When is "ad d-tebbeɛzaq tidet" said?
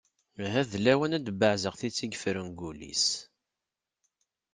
1.17-1.99